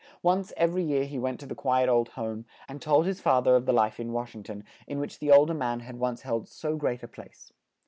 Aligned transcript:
Once 0.23 0.51
ev 0.57 0.73
er 0.73 0.79
y 0.79 0.81
year 0.81 1.03
he 1.03 1.19
went 1.19 1.39
to 1.39 1.45
the 1.45 1.53
qui 1.53 1.79
et 1.83 1.87
old 1.87 2.09
home, 2.09 2.43
and 2.67 2.81
told 2.81 3.05
his 3.05 3.21
fa 3.21 3.39
ther 3.43 3.55
of 3.55 3.67
the 3.67 3.71
life 3.71 3.99
in 3.99 4.11
Wash 4.11 4.33
ing 4.33 4.41
ton, 4.41 4.63
in 4.87 4.97
which 4.99 5.19
the 5.19 5.29
old 5.31 5.51
er 5.51 5.53
man 5.53 5.81
had 5.81 5.99
once 5.99 6.23
held 6.23 6.47
so 6.49 6.75
great 6.75 7.03
a 7.03 7.07
place. 7.07 7.53